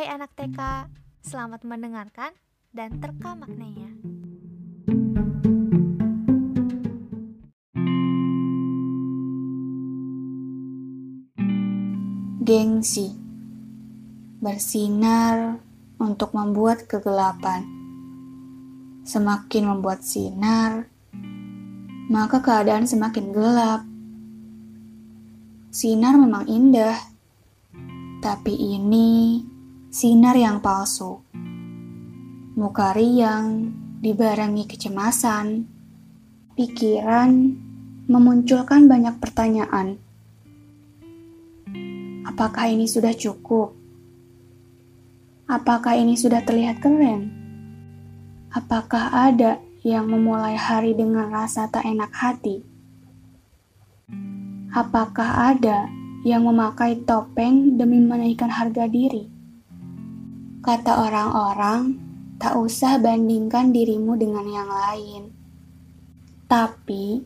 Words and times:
Hai 0.00 0.16
anak 0.16 0.32
TK, 0.32 0.88
selamat 1.20 1.60
mendengarkan 1.68 2.32
dan 2.72 3.04
terka 3.04 3.36
maknanya. 3.36 3.92
Gengsi 12.40 13.12
bersinar 14.40 15.60
untuk 16.00 16.32
membuat 16.32 16.88
kegelapan. 16.88 17.60
Semakin 19.04 19.68
membuat 19.68 20.00
sinar, 20.00 20.88
maka 22.08 22.40
keadaan 22.40 22.88
semakin 22.88 23.36
gelap. 23.36 23.84
Sinar 25.68 26.16
memang 26.16 26.48
indah, 26.48 26.96
tapi 28.24 28.56
ini 28.56 29.44
sinar 29.90 30.38
yang 30.38 30.62
palsu. 30.62 31.18
Muka 32.54 32.94
riang 32.94 33.74
dibarengi 33.98 34.62
kecemasan, 34.70 35.66
pikiran 36.54 37.30
memunculkan 38.06 38.86
banyak 38.86 39.18
pertanyaan. 39.18 39.98
Apakah 42.22 42.70
ini 42.70 42.86
sudah 42.86 43.10
cukup? 43.10 43.74
Apakah 45.50 45.98
ini 45.98 46.14
sudah 46.14 46.46
terlihat 46.46 46.78
keren? 46.78 47.34
Apakah 48.54 49.10
ada 49.10 49.58
yang 49.82 50.06
memulai 50.06 50.54
hari 50.54 50.94
dengan 50.94 51.34
rasa 51.34 51.66
tak 51.66 51.82
enak 51.82 52.14
hati? 52.14 52.62
Apakah 54.70 55.50
ada 55.50 55.90
yang 56.22 56.46
memakai 56.46 57.02
topeng 57.02 57.74
demi 57.74 57.98
menaikkan 57.98 58.52
harga 58.52 58.86
diri. 58.86 59.39
Kata 60.60 61.08
orang-orang, 61.08 61.96
tak 62.36 62.52
usah 62.52 63.00
bandingkan 63.00 63.72
dirimu 63.72 64.12
dengan 64.12 64.44
yang 64.44 64.68
lain. 64.68 65.32
Tapi, 66.44 67.16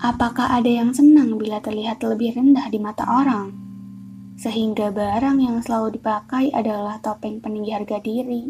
apakah 0.00 0.48
ada 0.56 0.70
yang 0.72 0.96
senang 0.96 1.36
bila 1.36 1.60
terlihat 1.60 2.00
lebih 2.00 2.32
rendah 2.32 2.72
di 2.72 2.80
mata 2.80 3.04
orang? 3.04 3.52
Sehingga 4.40 4.88
barang 4.88 5.44
yang 5.44 5.60
selalu 5.60 6.00
dipakai 6.00 6.48
adalah 6.56 6.96
topeng 7.04 7.36
peninggi 7.44 7.76
harga 7.76 8.00
diri. 8.00 8.48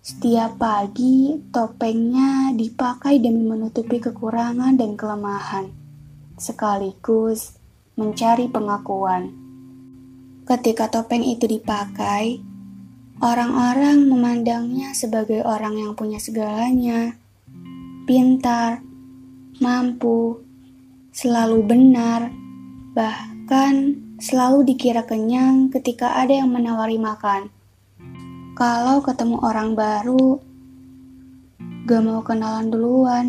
Setiap 0.00 0.56
pagi, 0.56 1.36
topengnya 1.52 2.56
dipakai 2.56 3.20
demi 3.20 3.44
menutupi 3.44 4.00
kekurangan 4.00 4.72
dan 4.72 4.96
kelemahan. 4.96 5.68
Sekaligus, 6.40 7.60
mencari 7.92 8.48
pengakuan. 8.48 9.36
Ketika 10.48 10.88
topeng 10.88 11.20
itu 11.28 11.44
dipakai, 11.44 12.47
orang-orang 13.18 14.06
memandangnya 14.06 14.94
sebagai 14.94 15.42
orang 15.42 15.74
yang 15.74 15.92
punya 15.98 16.22
segalanya, 16.22 17.18
pintar, 18.06 18.78
mampu, 19.58 20.38
selalu 21.10 21.66
benar, 21.66 22.30
bahkan 22.94 23.98
selalu 24.22 24.70
dikira 24.70 25.02
kenyang 25.02 25.70
ketika 25.70 26.14
ada 26.14 26.38
yang 26.38 26.50
menawari 26.50 26.98
makan. 26.98 27.50
Kalau 28.54 29.02
ketemu 29.02 29.38
orang 29.42 29.74
baru, 29.74 30.38
gak 31.86 32.02
mau 32.02 32.22
kenalan 32.22 32.70
duluan 32.70 33.26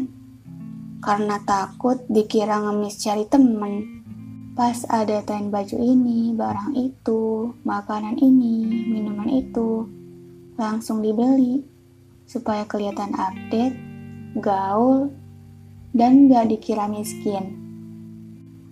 karena 1.01 1.39
takut 1.45 2.01
dikira 2.09 2.61
ngemis 2.61 2.97
cari 3.01 3.25
temen. 3.25 3.73
Pas 4.57 4.77
ada 4.89 5.21
tren 5.23 5.53
baju 5.53 5.77
ini, 5.77 6.33
barang 6.33 6.73
itu, 6.75 7.53
makanan 7.63 8.17
ini, 8.19 8.85
minuman 8.89 9.29
itu, 9.29 9.85
langsung 10.59 10.99
dibeli 10.99 11.63
supaya 12.29 12.67
kelihatan 12.69 13.15
update, 13.15 13.77
gaul, 14.37 15.09
dan 15.95 16.29
gak 16.29 16.49
dikira 16.51 16.85
miskin. 16.85 17.57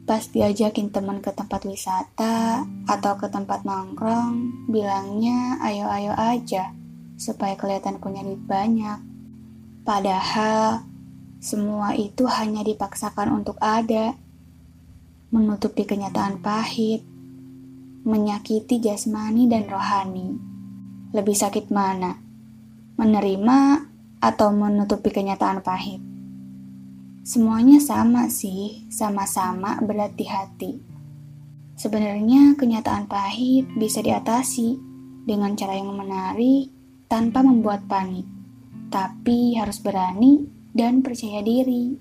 Pas 0.08 0.24
diajakin 0.24 0.88
teman 0.88 1.20
ke 1.20 1.36
tempat 1.36 1.68
wisata 1.68 2.64
atau 2.88 3.14
ke 3.20 3.28
tempat 3.28 3.68
nongkrong, 3.68 4.68
bilangnya 4.72 5.60
ayo-ayo 5.60 6.16
aja 6.16 6.72
supaya 7.20 7.58
kelihatan 7.60 8.00
punya 8.00 8.24
duit 8.24 8.40
banyak. 8.48 9.04
Padahal 9.84 10.86
semua 11.44 11.96
itu 11.98 12.24
hanya 12.28 12.64
dipaksakan 12.64 13.36
untuk 13.36 13.60
ada 13.60 14.16
menutupi 15.28 15.84
kenyataan 15.84 16.40
pahit, 16.40 17.04
menyakiti 18.08 18.80
jasmani 18.80 19.52
dan 19.52 19.68
rohani. 19.68 20.40
Lebih 21.12 21.36
sakit 21.36 21.68
mana? 21.68 22.16
Menerima 22.96 23.60
atau 24.24 24.50
menutupi 24.56 25.12
kenyataan 25.12 25.60
pahit? 25.60 26.00
Semuanya 27.28 27.84
sama 27.84 28.32
sih, 28.32 28.88
sama-sama 28.88 29.84
berat 29.84 30.16
di 30.16 30.26
hati. 30.32 30.72
Sebenarnya 31.76 32.56
kenyataan 32.56 33.12
pahit 33.12 33.68
bisa 33.76 34.00
diatasi 34.00 34.80
dengan 35.28 35.60
cara 35.60 35.76
yang 35.76 35.92
menarik 35.92 36.72
tanpa 37.12 37.44
membuat 37.44 37.84
panik. 37.92 38.24
Tapi 38.88 39.60
harus 39.60 39.84
berani 39.84 40.48
dan 40.72 41.04
percaya 41.04 41.44
diri. 41.44 42.00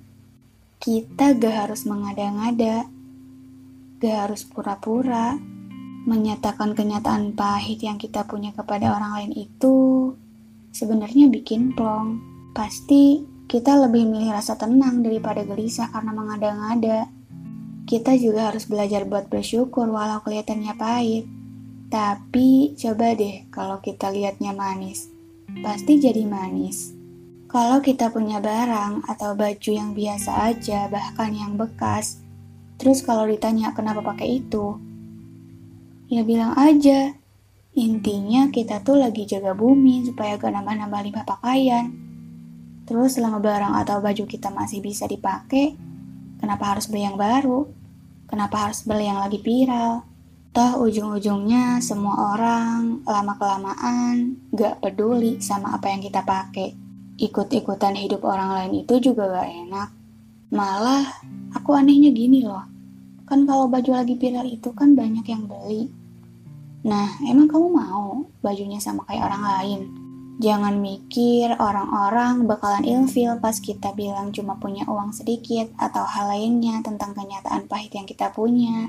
Kita 0.79 1.35
gak 1.35 1.67
harus 1.67 1.83
mengada-ngada, 1.91 2.87
Gak 3.97 4.29
harus 4.29 4.45
pura-pura 4.45 5.37
menyatakan 6.07 6.79
kenyataan 6.79 7.35
pahit 7.35 7.83
yang 7.83 7.99
kita 7.99 8.23
punya 8.29 8.55
kepada 8.55 8.95
orang 8.95 9.13
lain 9.19 9.33
itu 9.35 9.75
sebenarnya 10.71 11.27
bikin 11.33 11.75
plong. 11.75 12.21
Pasti 12.55 13.25
kita 13.47 13.75
lebih 13.89 14.07
milih 14.07 14.35
rasa 14.35 14.55
tenang 14.55 15.01
daripada 15.03 15.43
gelisah 15.43 15.91
karena 15.91 16.13
mengada-ngada. 16.15 17.11
Kita 17.87 18.19
juga 18.19 18.51
harus 18.51 18.67
belajar 18.67 19.07
buat 19.07 19.31
bersyukur 19.31 19.87
walau 19.91 20.23
kelihatannya 20.23 20.75
pahit. 20.75 21.25
Tapi 21.87 22.75
coba 22.75 23.15
deh 23.15 23.47
kalau 23.49 23.79
kita 23.79 24.11
lihatnya 24.11 24.53
manis. 24.53 25.09
Pasti 25.63 26.03
jadi 26.03 26.27
manis. 26.27 26.93
Kalau 27.47 27.79
kita 27.79 28.11
punya 28.11 28.43
barang 28.43 29.07
atau 29.07 29.39
baju 29.39 29.71
yang 29.71 29.95
biasa 29.95 30.51
aja, 30.51 30.91
bahkan 30.91 31.31
yang 31.31 31.55
bekas, 31.55 32.26
Terus 32.77 33.01
kalau 33.01 33.25
ditanya 33.25 33.73
kenapa 33.73 34.05
pakai 34.05 34.41
itu, 34.45 34.77
ya 36.13 36.23
bilang 36.23 36.55
aja. 36.57 37.17
Intinya 37.77 38.49
kita 38.49 38.81
tuh 38.81 38.97
lagi 38.97 39.29
jaga 39.29 39.53
bumi 39.53 40.09
supaya 40.09 40.41
gak 40.41 40.49
nambah-nambah 40.49 41.01
limbah 41.05 41.29
pakaian. 41.29 41.93
Terus 42.89 43.21
selama 43.21 43.37
barang 43.37 43.75
atau 43.85 44.01
baju 44.01 44.25
kita 44.25 44.49
masih 44.49 44.81
bisa 44.81 45.05
dipakai, 45.05 45.77
kenapa 46.41 46.73
harus 46.73 46.89
beli 46.89 47.05
yang 47.05 47.21
baru? 47.21 47.69
Kenapa 48.27 48.69
harus 48.69 48.81
beli 48.81 49.13
yang 49.13 49.21
lagi 49.21 49.45
viral? 49.45 50.09
Toh 50.57 50.89
ujung-ujungnya 50.89 51.85
semua 51.85 52.33
orang 52.33 53.05
lama-kelamaan 53.05 54.41
gak 54.57 54.81
peduli 54.81 55.37
sama 55.45 55.77
apa 55.77 55.93
yang 55.93 56.01
kita 56.01 56.25
pakai. 56.25 56.73
Ikut-ikutan 57.21 57.93
hidup 57.93 58.25
orang 58.25 58.57
lain 58.57 58.89
itu 58.89 58.97
juga 59.05 59.37
gak 59.37 59.49
enak. 59.53 59.89
Malah 60.57 61.05
Aku 61.57 61.73
anehnya 61.73 62.13
gini 62.13 62.45
loh, 62.45 62.69
kan 63.25 63.49
kalau 63.49 63.65
baju 63.65 63.97
lagi 63.97 64.13
viral 64.21 64.45
itu 64.45 64.69
kan 64.77 64.93
banyak 64.93 65.25
yang 65.25 65.49
beli. 65.49 65.89
Nah, 66.85 67.17
emang 67.25 67.49
kamu 67.49 67.73
mau 67.73 68.29
bajunya 68.45 68.77
sama 68.77 69.09
kayak 69.09 69.25
orang 69.25 69.43
lain? 69.43 69.81
Jangan 70.37 70.77
mikir 70.77 71.57
orang-orang 71.57 72.45
bakalan 72.45 72.85
ilfil 72.85 73.41
pas 73.41 73.57
kita 73.57 73.97
bilang 73.97 74.37
cuma 74.37 74.61
punya 74.61 74.85
uang 74.85 75.17
sedikit 75.17 75.73
atau 75.81 76.05
hal 76.05 76.29
lainnya 76.29 76.85
tentang 76.85 77.17
kenyataan 77.17 77.65
pahit 77.73 77.97
yang 77.97 78.05
kita 78.05 78.29
punya. 78.37 78.85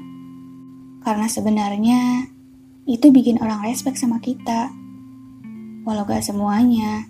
Karena 1.07 1.31
sebenarnya 1.31 2.27
itu 2.83 3.15
bikin 3.15 3.39
orang 3.39 3.63
respect 3.63 3.95
sama 3.95 4.19
kita. 4.19 4.75
Walau 5.87 6.03
gak 6.03 6.19
semuanya, 6.19 7.07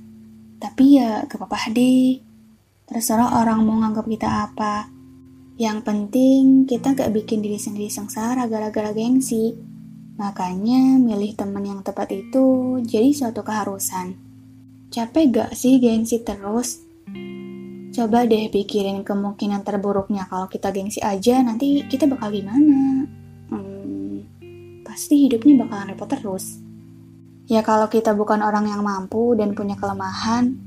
tapi 0.61 1.01
ya 1.01 1.25
gak 1.25 1.41
apa-apa 1.41 1.73
deh. 1.73 2.26
Terserah 2.87 3.43
orang 3.43 3.67
mau 3.67 3.83
nganggap 3.83 4.07
kita 4.07 4.47
apa. 4.47 4.87
Yang 5.59 5.77
penting 5.83 6.63
kita 6.63 6.95
gak 6.95 7.11
bikin 7.11 7.43
diri 7.43 7.59
sendiri 7.59 7.91
sengsara 7.91 8.47
gara-gara 8.47 8.95
gengsi. 8.95 9.51
Makanya 10.15 10.95
milih 10.95 11.35
temen 11.35 11.67
yang 11.67 11.83
tepat 11.83 12.15
itu 12.15 12.79
jadi 12.87 13.11
suatu 13.11 13.43
keharusan. 13.43 14.15
Capek 14.87 15.25
gak 15.35 15.51
sih 15.51 15.83
gengsi 15.83 16.23
terus? 16.23 16.79
Coba 17.91 18.23
deh 18.23 18.47
pikirin 18.47 19.03
kemungkinan 19.03 19.67
terburuknya 19.67 20.23
kalau 20.31 20.47
kita 20.47 20.71
gengsi 20.71 21.03
aja 21.03 21.43
nanti 21.43 21.83
kita 21.91 22.07
bakal 22.07 22.31
gimana? 22.31 23.03
Hmm, 23.51 24.23
pasti 24.87 25.27
hidupnya 25.27 25.67
bakalan 25.67 25.91
repot 25.91 26.07
terus. 26.07 26.63
Ya 27.51 27.59
kalau 27.67 27.91
kita 27.91 28.15
bukan 28.15 28.39
orang 28.39 28.71
yang 28.71 28.79
mampu 28.79 29.35
dan 29.35 29.51
punya 29.51 29.75
kelemahan, 29.75 30.66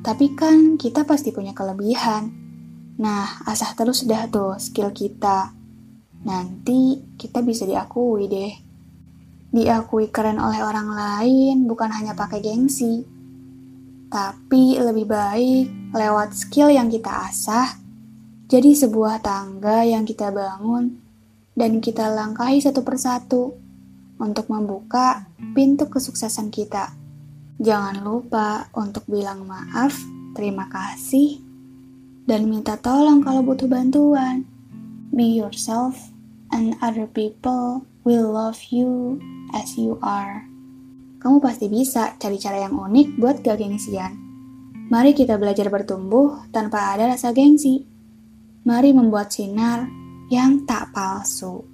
tapi 0.00 0.32
kan 0.32 0.80
kita 0.80 1.04
pasti 1.04 1.32
punya 1.32 1.52
kelebihan. 1.52 2.32
Nah, 3.00 3.44
asah 3.48 3.72
terus 3.76 4.04
dah 4.04 4.28
tuh 4.28 4.56
skill 4.60 4.92
kita. 4.92 5.52
Nanti 6.24 7.00
kita 7.16 7.40
bisa 7.40 7.64
diakui 7.64 8.28
deh. 8.28 8.52
Diakui 9.50 10.12
keren 10.12 10.38
oleh 10.38 10.60
orang 10.60 10.88
lain 10.92 11.56
bukan 11.66 11.90
hanya 11.90 12.14
pakai 12.14 12.38
gengsi, 12.38 13.02
tapi 14.10 14.78
lebih 14.78 15.10
baik 15.10 15.94
lewat 15.94 16.34
skill 16.34 16.70
yang 16.70 16.86
kita 16.86 17.30
asah, 17.30 17.78
jadi 18.50 18.74
sebuah 18.74 19.22
tangga 19.22 19.86
yang 19.86 20.06
kita 20.06 20.30
bangun 20.30 20.98
dan 21.54 21.82
kita 21.82 22.10
langkahi 22.10 22.62
satu 22.62 22.82
persatu 22.86 23.54
untuk 24.18 24.50
membuka 24.50 25.30
pintu 25.54 25.86
kesuksesan 25.86 26.50
kita. 26.50 26.99
Jangan 27.60 28.00
lupa 28.00 28.72
untuk 28.72 29.04
bilang 29.04 29.44
maaf, 29.44 29.92
terima 30.32 30.64
kasih, 30.72 31.44
dan 32.24 32.48
minta 32.48 32.80
tolong 32.80 33.20
kalau 33.20 33.44
butuh 33.44 33.68
bantuan. 33.68 34.48
Be 35.12 35.36
yourself, 35.36 35.92
and 36.48 36.72
other 36.80 37.04
people 37.04 37.84
will 38.00 38.32
love 38.32 38.56
you 38.72 39.20
as 39.52 39.76
you 39.76 40.00
are. 40.00 40.48
Kamu 41.20 41.36
pasti 41.44 41.68
bisa 41.68 42.16
cari 42.16 42.40
cara 42.40 42.64
yang 42.64 42.80
unik 42.80 43.20
buat 43.20 43.44
gak 43.44 43.60
gengsian. 43.60 44.16
Mari 44.88 45.12
kita 45.12 45.36
belajar 45.36 45.68
bertumbuh 45.68 46.48
tanpa 46.48 46.96
ada 46.96 47.12
rasa 47.12 47.36
gengsi. 47.36 47.84
Mari 48.64 48.96
membuat 48.96 49.36
sinar 49.36 49.84
yang 50.32 50.64
tak 50.64 50.96
palsu. 50.96 51.69